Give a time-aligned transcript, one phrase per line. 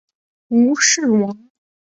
[0.47, 1.47] 吴氏亡。